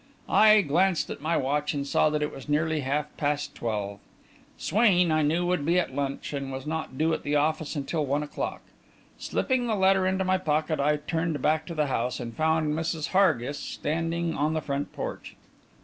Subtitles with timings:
[0.27, 3.99] I glanced at my watch and saw that it was nearly half past twelve.
[4.57, 8.03] Swain, I knew, would be at lunch, and was not due at the office until
[8.03, 8.61] one o'clock.
[9.19, 13.09] Slipping the letter into my pocket, I turned back to the house, and found Mrs.
[13.09, 15.35] Hargis standing on the front porch.